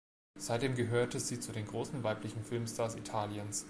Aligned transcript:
Seitdem 0.39 0.73
gehörte 0.73 1.19
sie 1.19 1.39
zu 1.39 1.51
den 1.51 1.67
großen 1.67 2.01
weiblichen 2.03 2.43
Filmstars 2.43 2.95
Italiens. 2.95 3.59